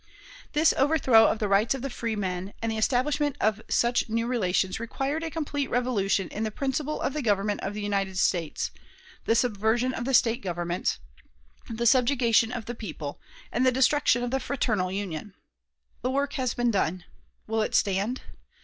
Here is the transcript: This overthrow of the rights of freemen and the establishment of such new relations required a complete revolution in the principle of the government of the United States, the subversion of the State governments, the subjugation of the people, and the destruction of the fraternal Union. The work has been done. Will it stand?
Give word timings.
This 0.53 0.73
overthrow 0.77 1.27
of 1.27 1.37
the 1.37 1.47
rights 1.47 1.75
of 1.75 1.93
freemen 1.93 2.55
and 2.59 2.71
the 2.71 2.77
establishment 2.79 3.35
of 3.39 3.61
such 3.69 4.09
new 4.09 4.25
relations 4.25 4.79
required 4.79 5.21
a 5.23 5.29
complete 5.29 5.69
revolution 5.69 6.27
in 6.29 6.41
the 6.43 6.49
principle 6.49 6.99
of 6.99 7.13
the 7.13 7.21
government 7.21 7.61
of 7.61 7.75
the 7.75 7.83
United 7.83 8.17
States, 8.17 8.71
the 9.25 9.35
subversion 9.35 9.93
of 9.93 10.05
the 10.05 10.15
State 10.15 10.41
governments, 10.41 10.97
the 11.69 11.85
subjugation 11.85 12.51
of 12.51 12.65
the 12.65 12.73
people, 12.73 13.21
and 13.51 13.63
the 13.63 13.71
destruction 13.71 14.23
of 14.23 14.31
the 14.31 14.39
fraternal 14.39 14.91
Union. 14.91 15.35
The 16.01 16.09
work 16.09 16.33
has 16.33 16.55
been 16.55 16.71
done. 16.71 17.03
Will 17.45 17.61
it 17.61 17.75
stand? 17.75 18.21